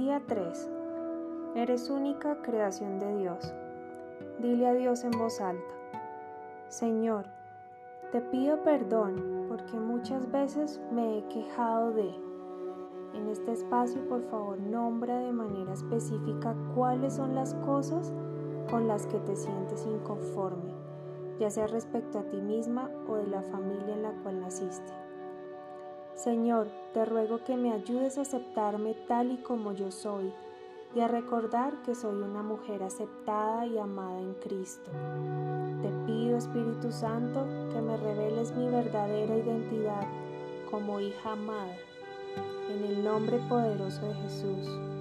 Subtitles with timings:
[0.00, 0.70] Día 3.
[1.56, 3.52] Eres única creación de Dios.
[4.38, 5.74] Dile a Dios en voz alta.
[6.68, 7.24] Señor,
[8.12, 12.14] te pido perdón porque muchas veces me he quejado de...
[13.14, 18.12] En este espacio, por favor, nombra de manera específica cuáles son las cosas
[18.70, 20.74] con las que te sientes inconforme,
[21.40, 25.07] ya sea respecto a ti misma o de la familia en la cual naciste.
[26.18, 30.32] Señor, te ruego que me ayudes a aceptarme tal y como yo soy
[30.92, 34.90] y a recordar que soy una mujer aceptada y amada en Cristo.
[35.80, 40.08] Te pido, Espíritu Santo, que me reveles mi verdadera identidad
[40.68, 41.76] como hija amada.
[42.68, 44.97] En el nombre poderoso de Jesús.